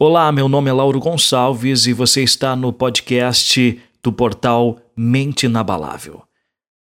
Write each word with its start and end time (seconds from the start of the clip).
Olá, 0.00 0.30
meu 0.30 0.48
nome 0.48 0.70
é 0.70 0.72
Lauro 0.72 1.00
Gonçalves 1.00 1.86
e 1.86 1.92
você 1.92 2.22
está 2.22 2.54
no 2.54 2.72
podcast 2.72 3.82
do 4.00 4.12
portal 4.12 4.80
Mente 4.96 5.46
Inabalável. 5.46 6.22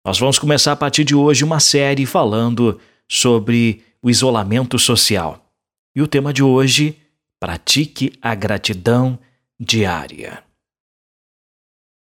Nós 0.04 0.18
vamos 0.18 0.40
começar 0.40 0.72
a 0.72 0.76
partir 0.76 1.04
de 1.04 1.14
hoje 1.14 1.44
uma 1.44 1.60
série 1.60 2.04
falando 2.04 2.80
sobre 3.08 3.84
o 4.02 4.10
isolamento 4.10 4.76
social. 4.76 5.48
E 5.94 6.02
o 6.02 6.08
tema 6.08 6.32
de 6.32 6.42
hoje: 6.42 7.00
pratique 7.38 8.12
a 8.20 8.34
gratidão 8.34 9.16
diária. 9.56 10.42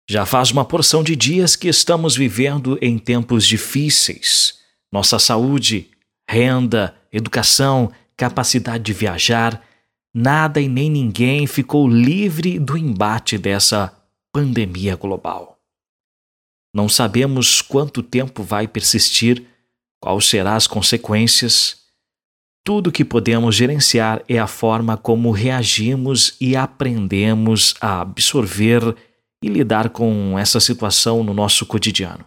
Já 0.10 0.26
faz 0.26 0.52
uma 0.52 0.64
porção 0.64 1.04
de 1.04 1.18
dias 1.18 1.58
que 1.58 1.68
estamos 1.68 2.16
vivendo 2.16 2.80
em 2.82 2.98
tempos 2.98 3.46
difíceis. 3.46 4.58
Nossa 4.90 5.20
saúde, 5.20 5.92
renda, 6.30 6.96
educação, 7.12 7.92
capacidade 8.16 8.86
de 8.86 8.94
viajar 8.94 9.62
nada 10.14 10.62
e 10.62 10.68
nem 10.68 10.90
ninguém 10.90 11.48
ficou 11.48 11.88
livre 11.88 12.60
do 12.60 12.78
embate 12.78 13.38
dessa 13.38 13.92
pandemia 14.32 14.96
global. 14.96 15.60
Não 16.74 16.90
sabemos 16.90 17.62
quanto 17.62 18.04
tempo 18.04 18.44
vai 18.44 18.68
persistir, 18.68 19.46
quais 20.02 20.26
serão 20.26 20.54
as 20.54 20.68
consequências. 20.68 21.84
Tudo 22.66 22.92
que 22.92 23.06
podemos 23.06 23.56
gerenciar 23.56 24.24
é 24.28 24.40
a 24.40 24.48
forma 24.48 24.98
como 24.98 25.32
reagimos 25.32 26.36
e 26.40 26.56
aprendemos 26.56 27.76
a 27.80 28.02
absorver 28.02 28.96
e 29.44 29.50
lidar 29.50 29.90
com 29.90 30.40
essa 30.40 30.60
situação 30.60 31.24
no 31.24 31.34
nosso 31.34 31.66
cotidiano. 31.66 32.26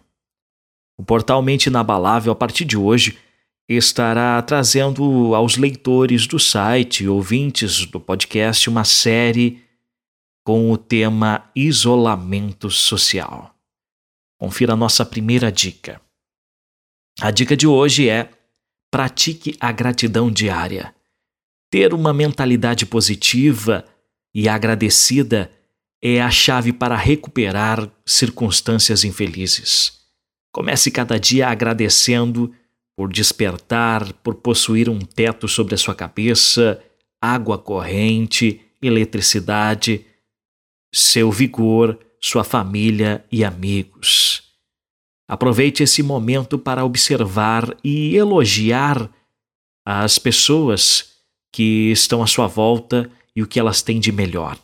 O 0.97 1.03
portal 1.03 1.41
Mente 1.41 1.67
Inabalável, 1.67 2.31
a 2.31 2.35
partir 2.35 2.65
de 2.65 2.77
hoje, 2.77 3.17
estará 3.67 4.41
trazendo 4.41 5.35
aos 5.35 5.57
leitores 5.57 6.25
do 6.25 6.39
site, 6.39 7.07
ouvintes 7.07 7.85
do 7.85 7.99
podcast, 7.99 8.69
uma 8.69 8.85
série 8.85 9.61
com 10.45 10.71
o 10.71 10.77
tema 10.77 11.49
isolamento 11.53 12.69
social. 12.69 13.53
Confira 14.39 14.73
a 14.73 14.77
nossa 14.77 15.05
primeira 15.05 15.51
dica. 15.51 15.99
A 17.19 17.31
dica 17.31 17.57
de 17.57 17.67
hoje 17.67 18.07
é: 18.07 18.29
pratique 18.89 19.57
a 19.59 19.71
gratidão 19.71 20.31
diária. 20.31 20.95
Ter 21.69 21.93
uma 21.93 22.13
mentalidade 22.13 22.85
positiva 22.85 23.83
e 24.33 24.47
agradecida 24.47 25.51
é 26.01 26.21
a 26.21 26.29
chave 26.29 26.71
para 26.71 26.95
recuperar 26.95 27.91
circunstâncias 28.05 29.03
infelizes. 29.03 29.99
Comece 30.53 30.89
cada 30.89 31.19
dia 31.19 31.49
agradecendo 31.49 32.53
por 32.97 33.13
despertar, 33.13 34.11
por 34.23 34.33
possuir 34.33 34.89
um 34.89 34.97
teto 34.97 35.47
sobre 35.47 35.75
a 35.75 35.77
sua 35.77 35.93
cabeça, 35.93 36.83
água 37.21 37.55
corrente, 37.55 38.59
eletricidade, 38.81 40.03
seu 40.91 41.31
vigor, 41.31 41.99
sua 42.19 42.43
família 42.43 43.23
e 43.31 43.43
amigos. 43.43 44.51
Aproveite 45.29 45.83
esse 45.83 46.01
momento 46.01 46.57
para 46.57 46.83
observar 46.83 47.77
e 47.83 48.15
elogiar 48.15 49.11
as 49.85 50.17
pessoas 50.17 51.17
que 51.53 51.91
estão 51.91 52.23
à 52.23 52.27
sua 52.27 52.47
volta 52.47 53.11
e 53.35 53.43
o 53.43 53.47
que 53.47 53.59
elas 53.59 53.83
têm 53.83 53.99
de 53.99 54.11
melhor. 54.11 54.57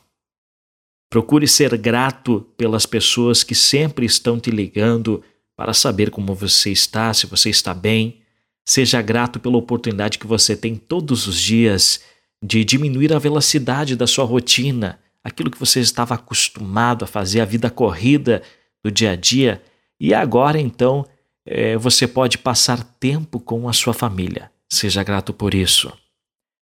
Procure 1.08 1.48
ser 1.48 1.78
grato 1.78 2.42
pelas 2.58 2.88
pessoas 2.88 3.44
que 3.44 3.54
sempre 3.54 4.08
estão 4.08 4.40
te 4.40 4.50
ligando 4.50 5.24
para 5.56 5.72
saber 5.72 6.10
como 6.10 6.34
você 6.34 6.72
está, 6.72 7.14
se 7.14 7.28
você 7.28 7.52
está 7.52 7.76
bem 7.76 8.23
Seja 8.66 9.02
grato 9.02 9.40
pela 9.40 9.58
oportunidade 9.58 10.18
que 10.18 10.28
você 10.28 10.56
tem 10.56 10.76
todos 10.76 11.28
os 11.28 11.40
dias 11.40 12.02
de 12.42 12.64
diminuir 12.64 13.14
a 13.14 13.20
velocidade 13.20 13.96
da 13.96 14.08
sua 14.08 14.26
rotina, 14.26 15.00
aquilo 15.24 15.52
que 15.52 15.60
você 15.60 15.80
estava 15.80 16.16
acostumado 16.16 17.04
a 17.04 17.08
fazer, 17.08 17.40
a 17.40 17.46
vida 17.46 17.70
corrida 17.70 18.42
do 18.84 18.92
dia 18.92 19.12
a 19.12 19.16
dia, 19.16 19.62
e 20.00 20.14
agora 20.14 20.60
então 20.60 21.06
é, 21.46 21.78
você 21.78 22.08
pode 22.08 22.38
passar 22.38 22.84
tempo 22.84 23.40
com 23.40 23.68
a 23.68 23.74
sua 23.74 23.94
família. 23.94 24.52
Seja 24.70 25.04
grato 25.04 25.34
por 25.34 25.54
isso. 25.54 25.92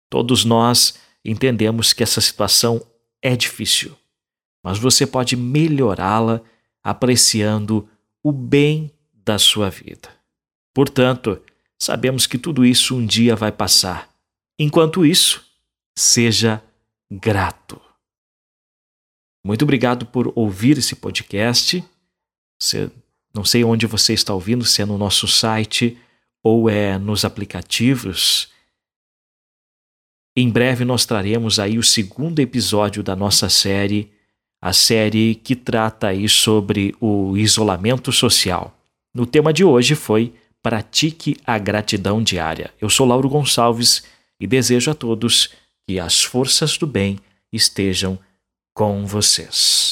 Todos 0.09 0.43
nós 0.43 0.99
entendemos 1.23 1.93
que 1.93 2.03
essa 2.03 2.19
situação 2.19 2.81
é 3.21 3.35
difícil, 3.35 3.95
mas 4.63 4.77
você 4.77 5.05
pode 5.05 5.35
melhorá-la 5.35 6.41
apreciando 6.83 7.87
o 8.23 8.31
bem 8.31 8.91
da 9.13 9.37
sua 9.37 9.69
vida. 9.69 10.09
Portanto, 10.73 11.41
Sabemos 11.81 12.27
que 12.27 12.37
tudo 12.37 12.65
isso 12.65 12.95
um 12.95 13.05
dia 13.05 13.35
vai 13.35 13.51
passar. 13.51 14.09
Enquanto 14.59 15.05
isso, 15.05 15.45
seja 15.97 16.61
grato. 17.09 17.79
Muito 19.45 19.63
obrigado 19.63 20.05
por 20.05 20.31
ouvir 20.35 20.77
esse 20.77 20.95
podcast. 20.95 21.83
Você, 22.61 22.91
não 23.33 23.45
sei 23.45 23.63
onde 23.63 23.85
você 23.85 24.13
está 24.13 24.33
ouvindo, 24.33 24.65
se 24.65 24.81
é 24.81 24.85
no 24.85 24.97
nosso 24.97 25.27
site 25.27 25.97
ou 26.43 26.69
é 26.69 26.97
nos 26.97 27.23
aplicativos. 27.23 28.49
Em 30.35 30.49
breve 30.49 30.83
nós 30.83 31.05
traremos 31.05 31.59
aí 31.59 31.77
o 31.77 31.83
segundo 31.83 32.39
episódio 32.39 33.01
da 33.01 33.15
nossa 33.15 33.49
série, 33.49 34.11
a 34.61 34.73
série 34.73 35.35
que 35.35 35.55
trata 35.55 36.07
aí 36.07 36.27
sobre 36.27 36.93
o 36.99 37.37
isolamento 37.37 38.11
social. 38.11 38.77
No 39.13 39.25
tema 39.25 39.53
de 39.53 39.63
hoje 39.63 39.95
foi 39.95 40.33
pratique 40.61 41.37
a 41.45 41.57
gratidão 41.57 42.21
diária. 42.21 42.71
Eu 42.79 42.89
sou 42.89 43.07
Lauro 43.07 43.29
Gonçalves 43.29 44.03
e 44.39 44.47
desejo 44.47 44.91
a 44.91 44.93
todos 44.93 45.49
que 45.87 45.99
as 45.99 46.23
forças 46.23 46.77
do 46.77 46.85
bem 46.85 47.19
estejam 47.51 48.19
com 48.73 49.05
vocês. 49.05 49.88